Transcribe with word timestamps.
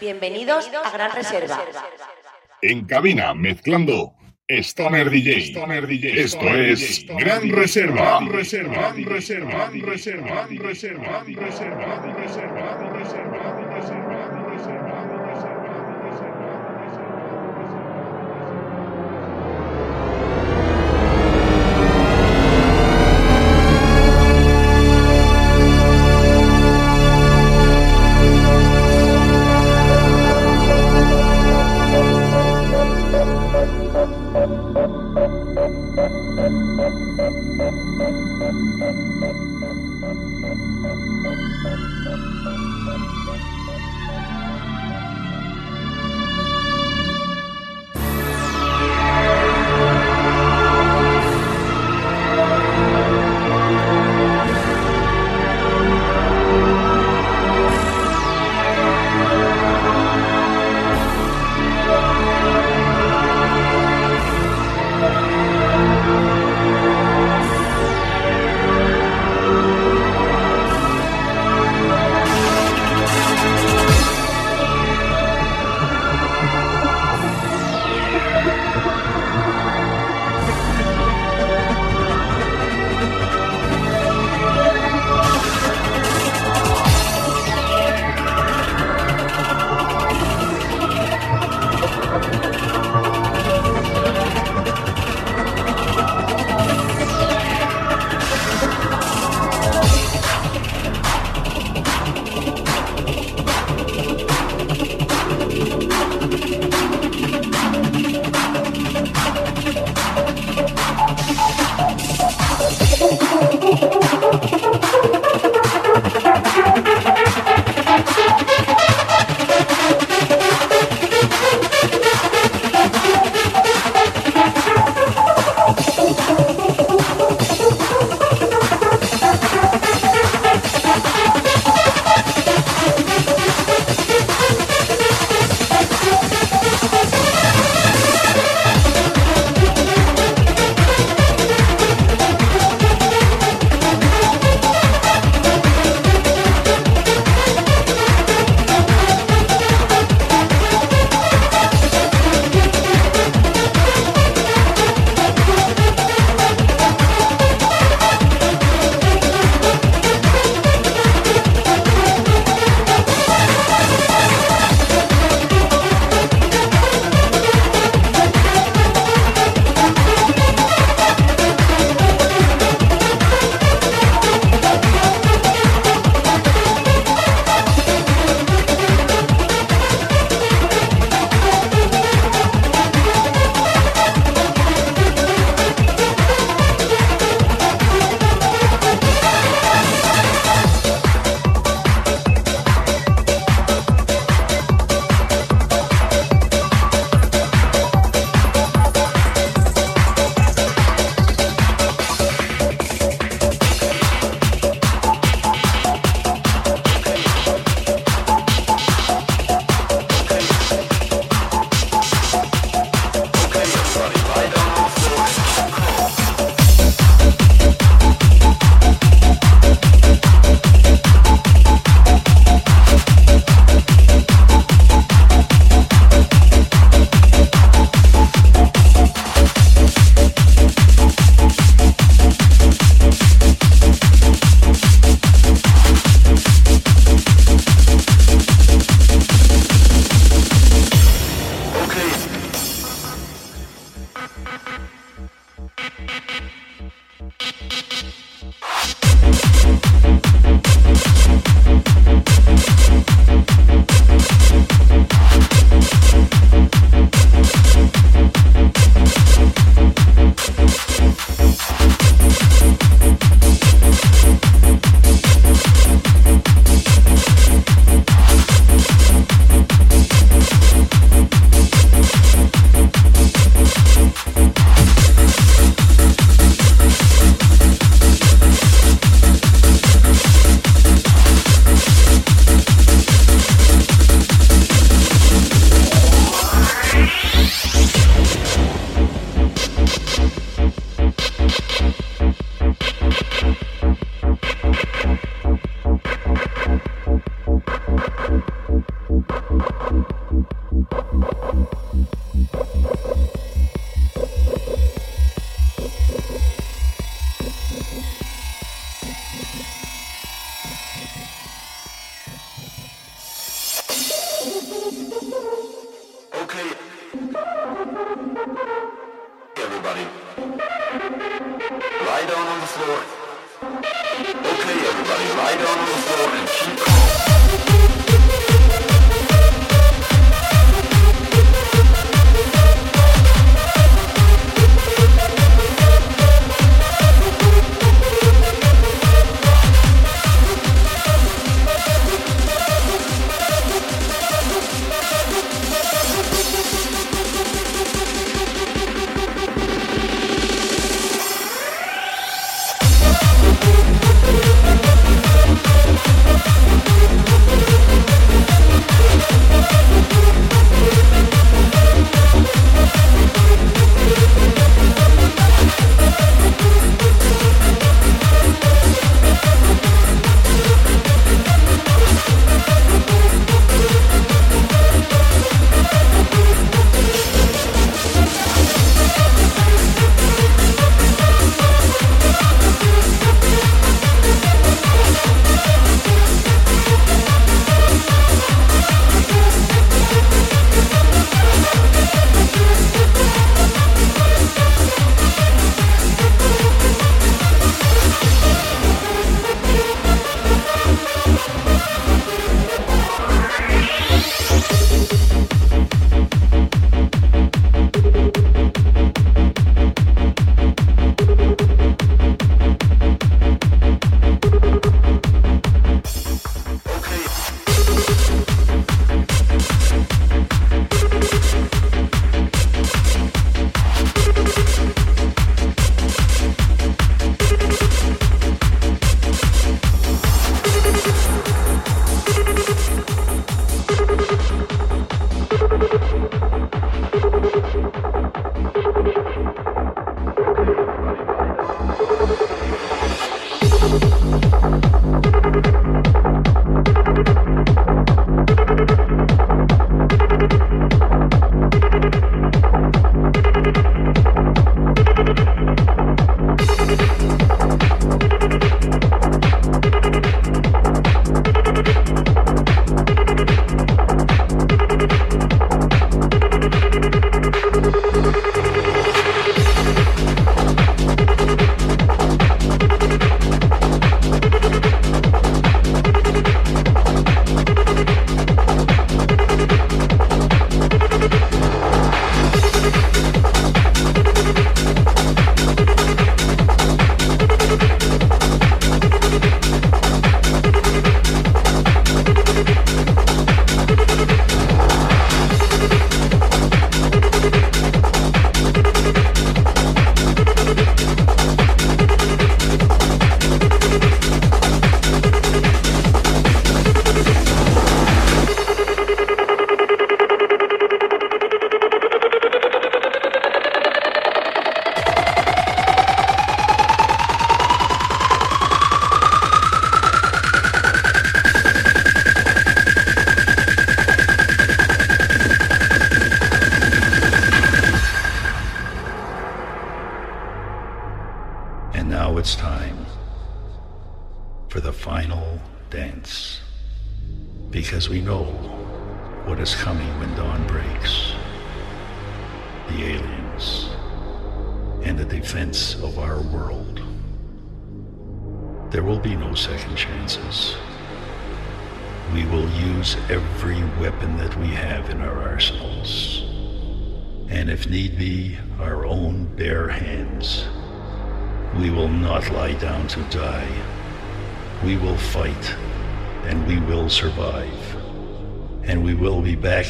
Bienvenidos 0.00 0.70
a 0.82 0.90
Gran 0.90 1.12
Reserva. 1.14 1.62
En 2.62 2.86
cabina, 2.86 3.34
mezclando 3.34 4.14
Stoner 4.48 5.10
DJ. 5.10 5.50
Stoner 5.50 5.86
DJ. 5.86 6.20
Esto 6.22 6.48
es 6.48 7.06
Gran 7.06 7.50
Reserva. 7.50 8.20
Reserva, 8.20 8.92
Reserva, 8.94 9.70
Reserva, 9.70 10.46
Reserva, 10.46 10.46
Reserva, 10.48 11.22
Reserva, 11.26 12.80
Reserva, 12.96 14.19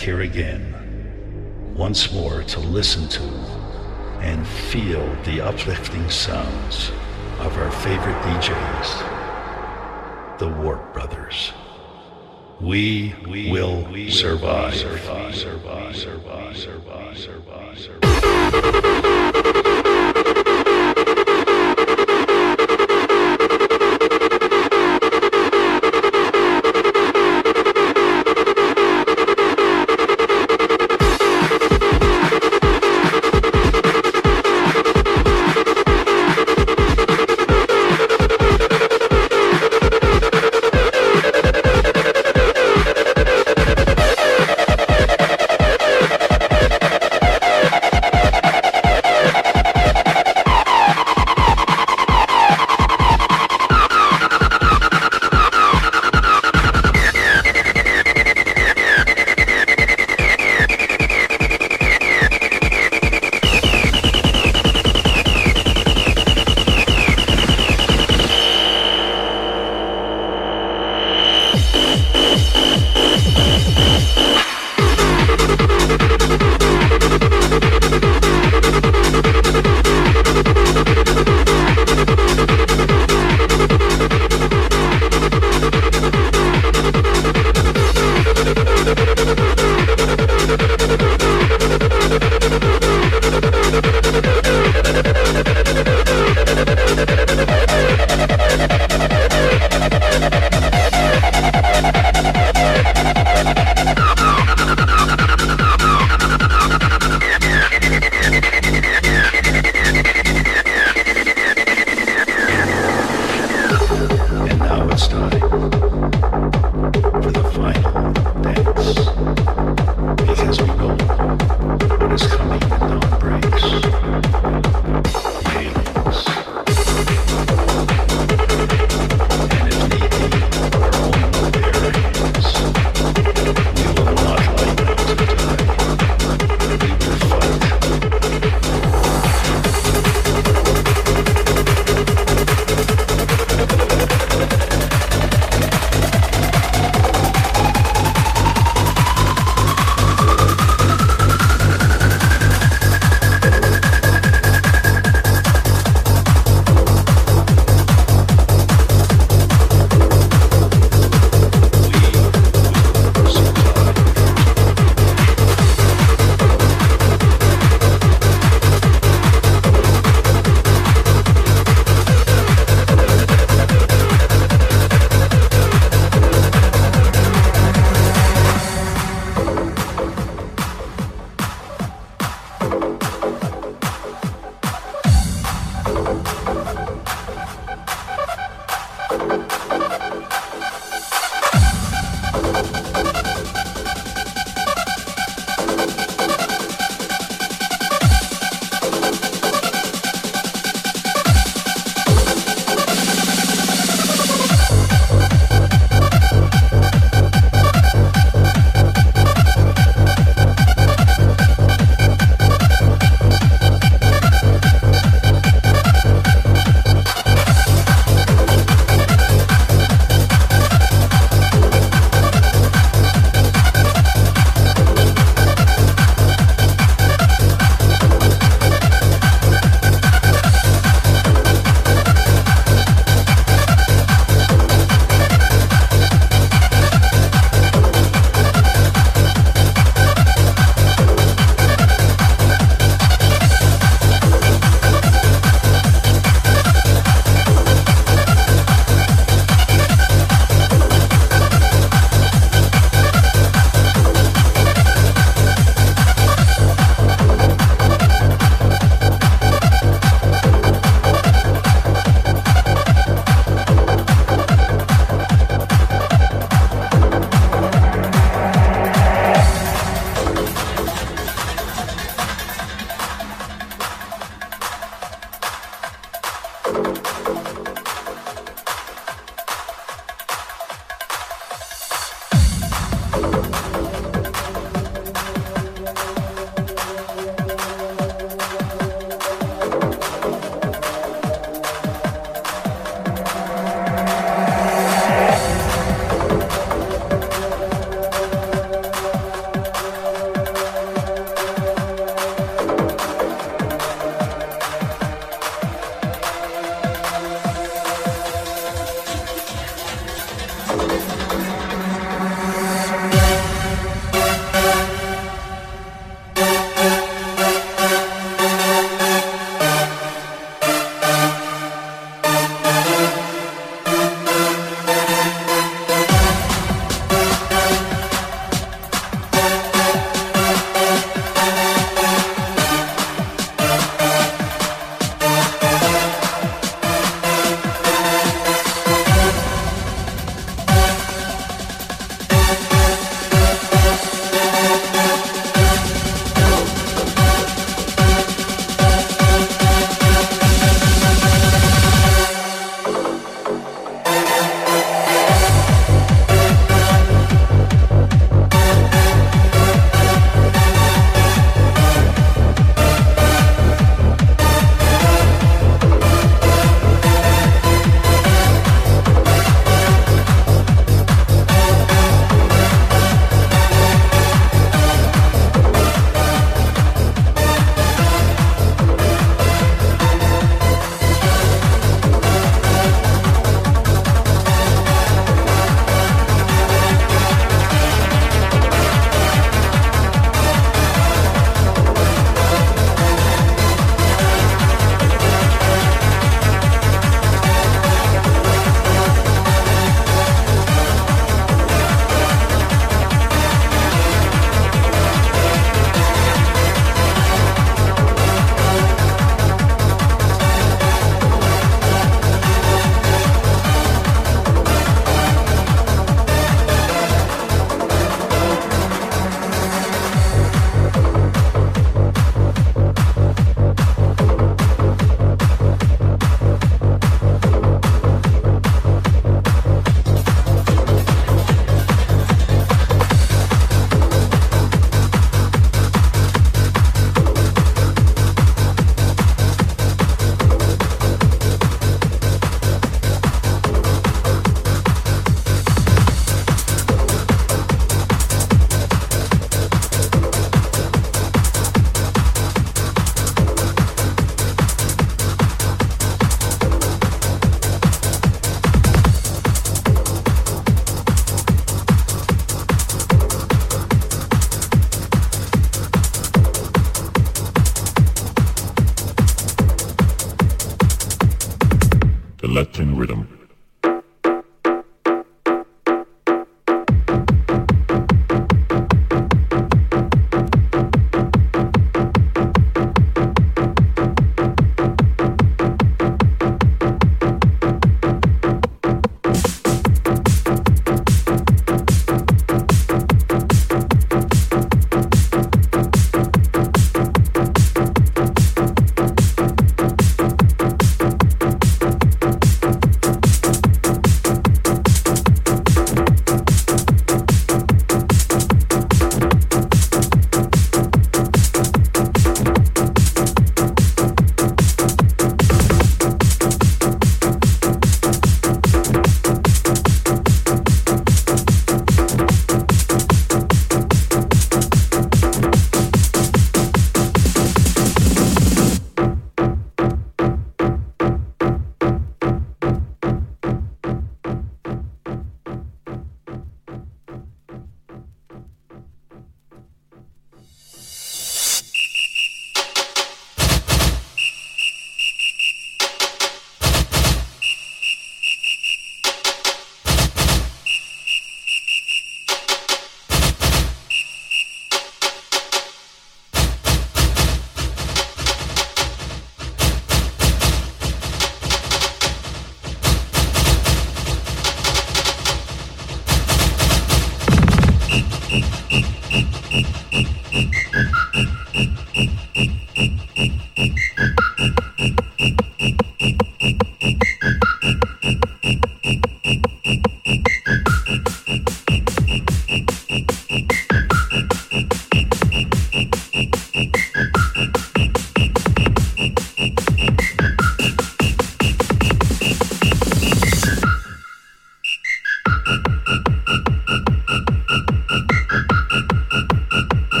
Here 0.00 0.22
again, 0.22 0.74
once 1.74 2.12
more 2.12 2.42
to 2.42 2.58
listen 2.58 3.08
to 3.08 3.22
and 4.20 4.46
feel 4.46 5.06
the 5.24 5.40
uplifting 5.40 6.08
sounds 6.10 6.90
of 7.38 7.56
our 7.58 7.70
favorite 7.70 8.16
DJs, 8.22 8.98
the 10.38 10.48
Warp 10.48 10.92
Brothers. 10.92 11.52
We, 12.60 13.14
we 13.28 13.52
will 13.52 13.84
we 13.92 14.10
survive. 14.10 14.74
survive, 14.74 15.36
survive, 15.36 15.96
survive, 15.96 16.56
survive, 16.56 17.18
survive, 17.18 17.78
survive. 17.78 19.59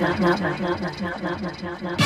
not, 0.00 0.20
not, 0.20 0.40
not, 0.40 0.60
not, 0.60 0.80
not, 0.82 1.00
not, 1.02 1.22
not, 1.22 1.42
not, 1.42 1.62
not, 1.62 1.82
not. 1.82 2.05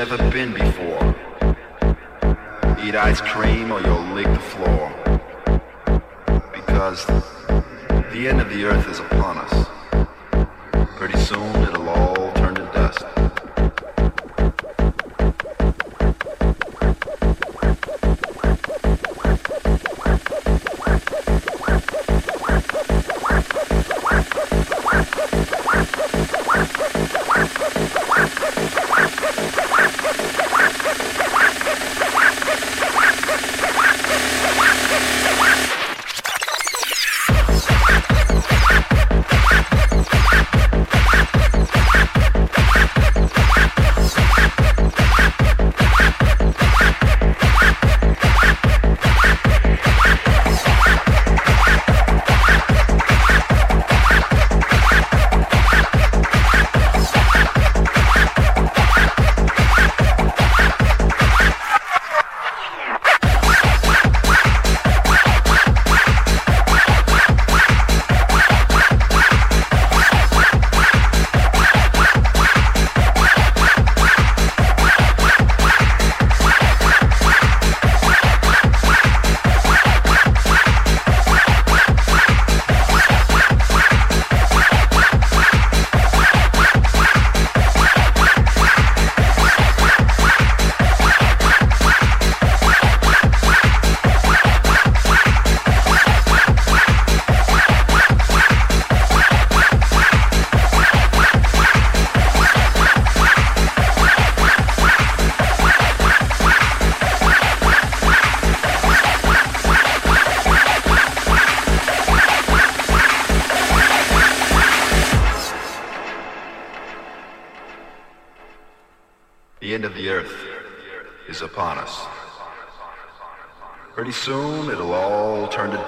never 0.00 0.30
been 0.30 0.54
before. 0.54 0.69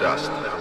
Dust. 0.03 0.52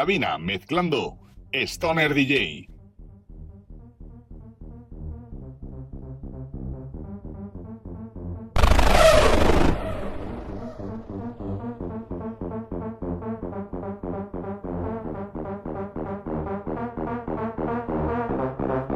Cabina 0.00 0.38
mezclando 0.38 1.18
Stoner 1.52 2.14
DJ. 2.14 2.66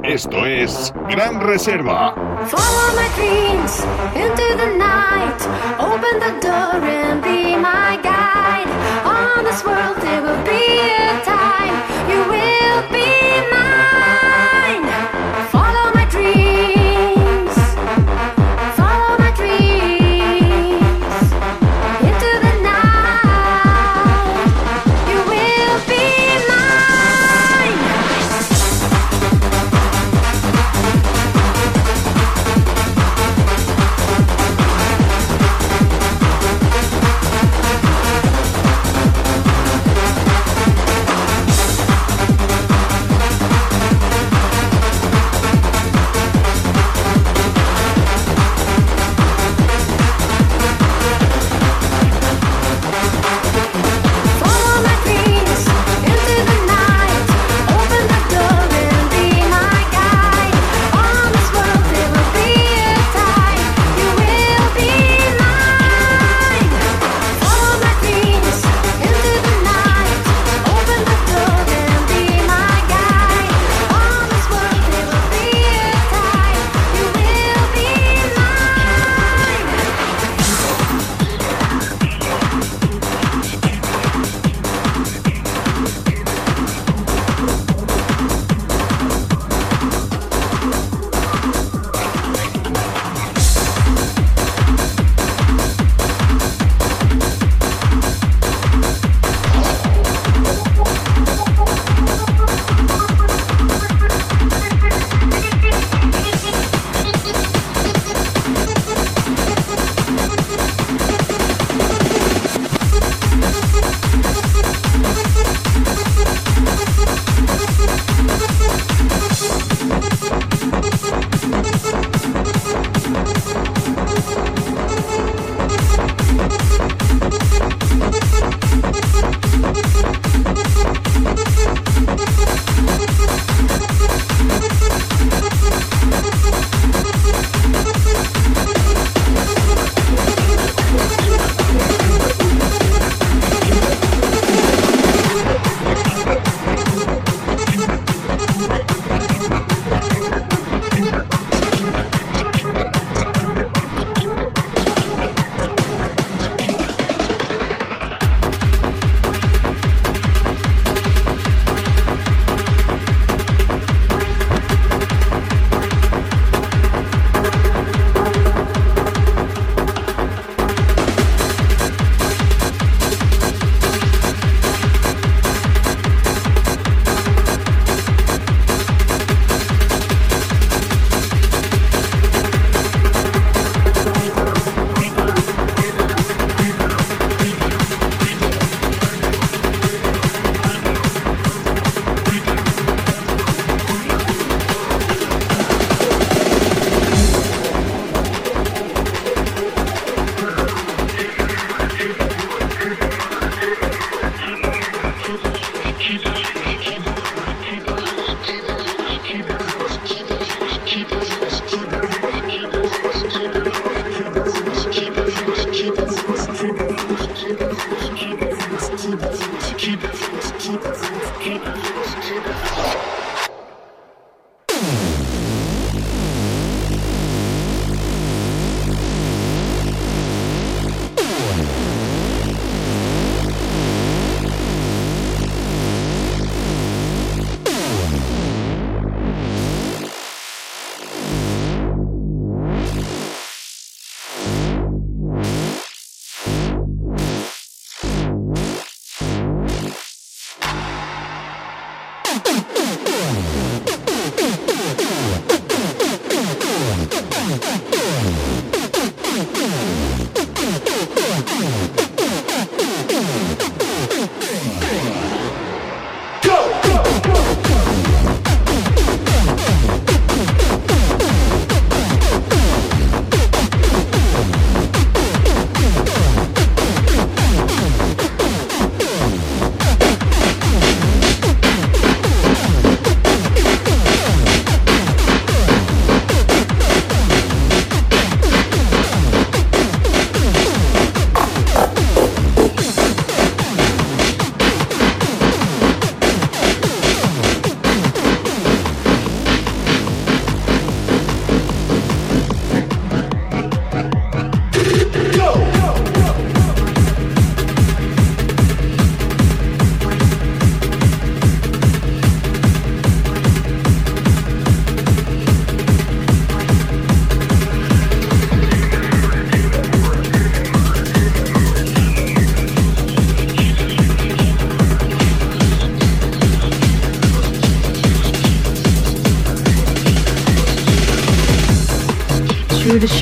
Esto 0.05 0.47
es 0.47 0.95
Gran 1.11 1.43
Reserva. 1.43 2.24
Follow 2.47 2.95
my 2.95 3.09
dreams 3.17 3.81
into 4.15 4.47
the 4.61 4.77
night. 4.77 5.41
Open 5.81 6.15
the 6.21 6.41
door 6.43 6.77
and 6.85 7.23
be 7.23 7.57
my 7.57 7.97
guide. 8.03 8.69
On 9.07 9.45
this 9.45 9.65
world, 9.65 9.97
there 10.03 10.21
will 10.21 10.45
be 10.45 10.81
a 10.81 11.25
time 11.25 11.75
you 12.11 12.21
will 12.29 12.83
be 12.93 13.51
mine. 13.51 13.74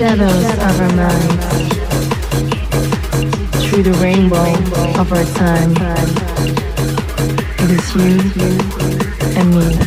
Shadows 0.03 0.45
of 0.45 0.81
our 0.81 0.93
minds, 0.97 1.47
through 3.65 3.85
the 3.85 3.93
rainbow 4.03 4.53
of 5.01 5.13
our 5.13 5.25
time. 5.37 5.71
It 7.61 7.71
is 7.71 7.95
you 7.95 8.19
and 9.39 9.49
me. 9.55 9.82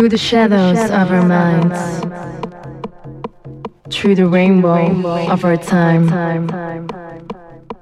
Through 0.00 0.08
the 0.08 0.16
shadows 0.16 0.78
of 0.78 1.12
our 1.12 1.22
minds, 1.22 1.78
through 3.90 4.14
the 4.14 4.26
rainbow 4.26 5.28
of 5.30 5.44
our 5.44 5.58
time. 5.58 6.48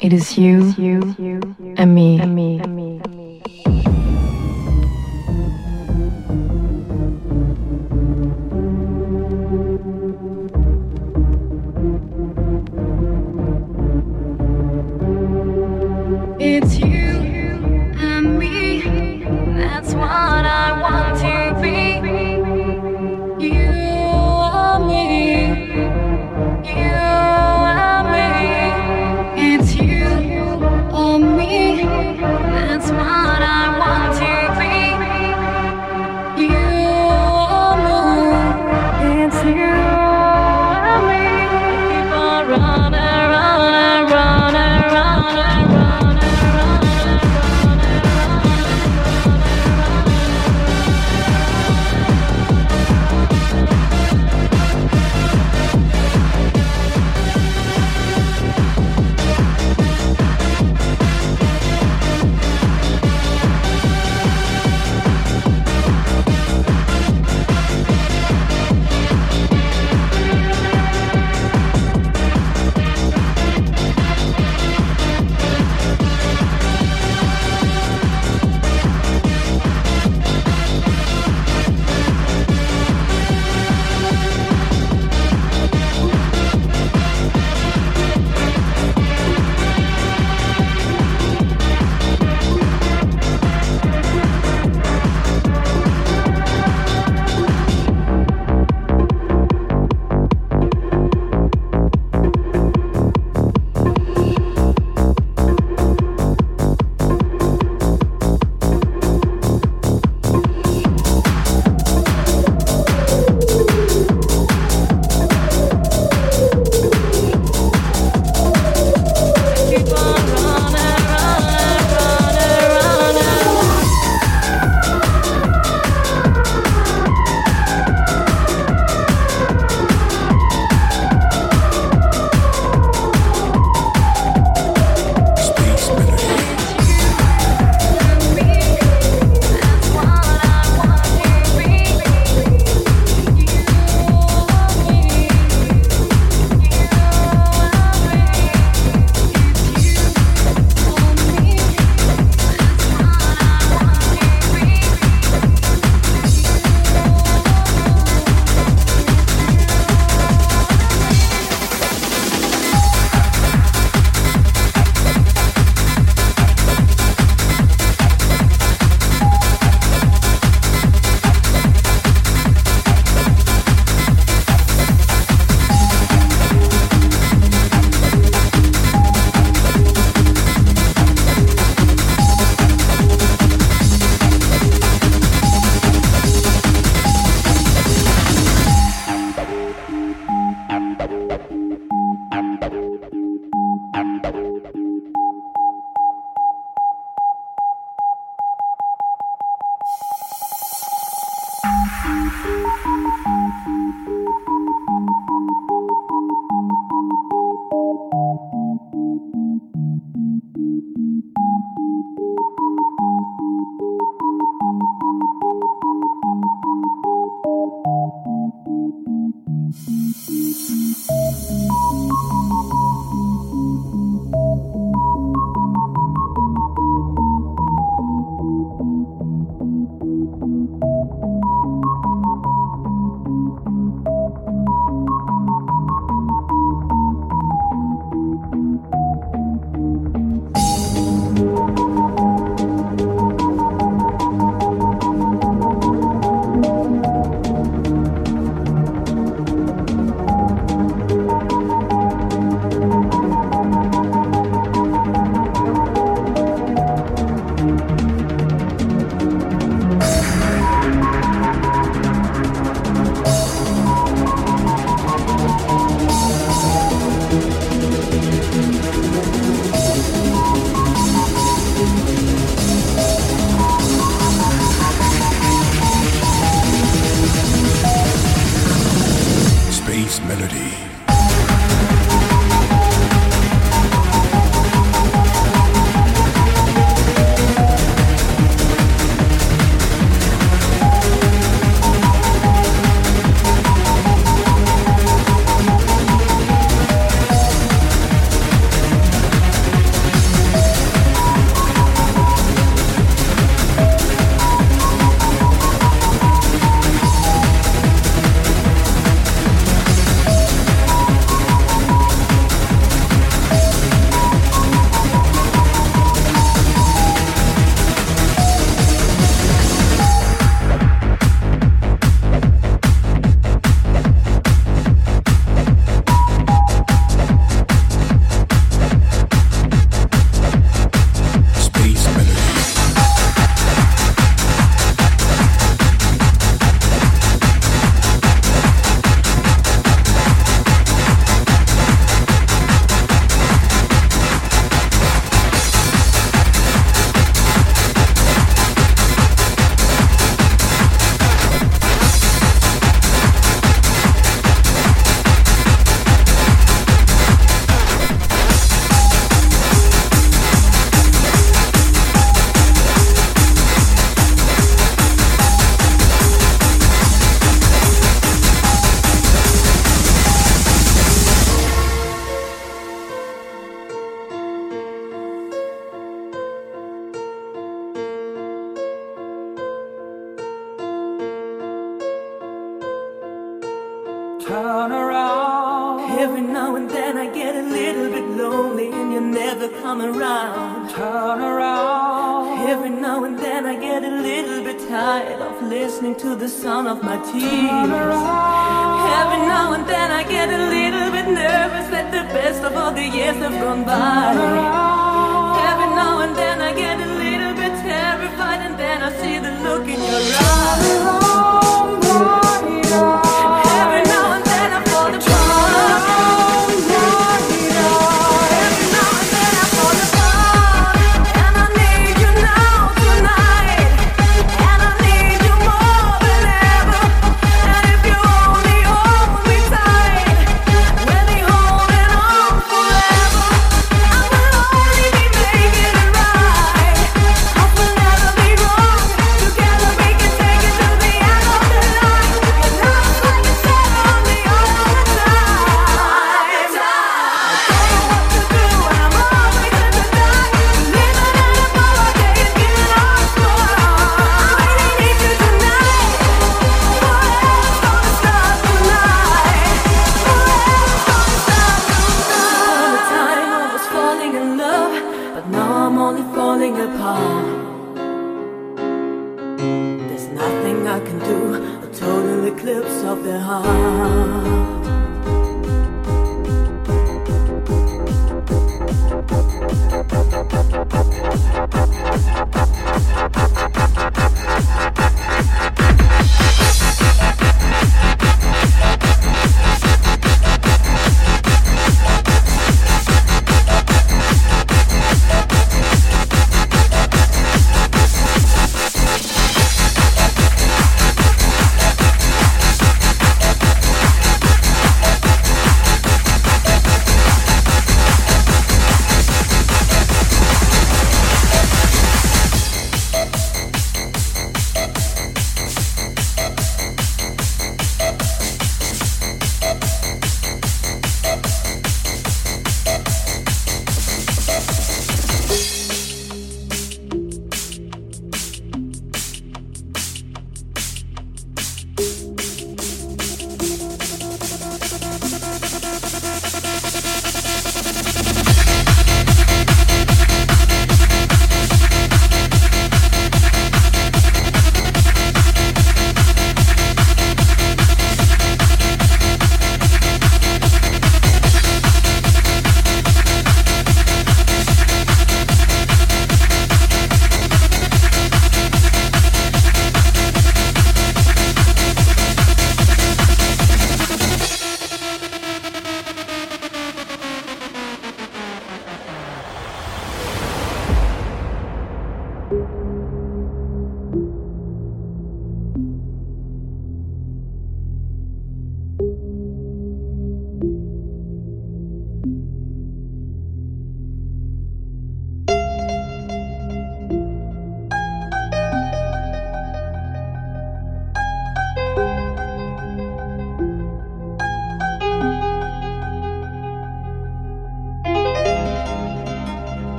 It 0.00 0.12
is 0.12 0.36
you 0.36 0.74
and 1.76 1.94
me. 1.94 2.18